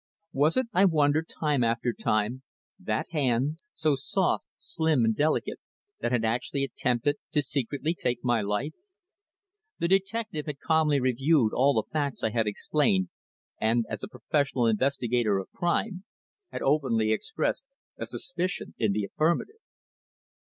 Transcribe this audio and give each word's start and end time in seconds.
Was 0.33 0.57
it, 0.57 0.65
I 0.73 0.85
wondered 0.85 1.29
time 1.29 1.63
after 1.63 1.93
time, 1.93 2.41
that 2.79 3.09
hand, 3.11 3.59
so 3.75 3.93
soft, 3.93 4.45
slim 4.57 5.05
and 5.05 5.15
delicate, 5.15 5.59
that 5.99 6.11
had 6.11 6.25
actually 6.25 6.63
attempted 6.63 7.17
to 7.33 7.43
secretly 7.43 7.93
take 7.93 8.23
my 8.23 8.41
life? 8.41 8.73
The 9.77 9.87
detective 9.87 10.47
had 10.47 10.57
calmly 10.59 10.99
reviewed 10.99 11.53
all 11.53 11.75
the 11.75 11.87
facts 11.93 12.23
I 12.23 12.31
had 12.31 12.47
explained, 12.47 13.09
and, 13.59 13.85
as 13.89 14.01
a 14.01 14.07
professional 14.07 14.65
investigator 14.65 15.37
of 15.37 15.51
crime, 15.51 16.03
had 16.51 16.63
openly 16.63 17.11
expressed 17.11 17.65
a 17.99 18.07
suspicion 18.07 18.73
in 18.79 18.93
the 18.93 19.03
affirmative. 19.03 19.59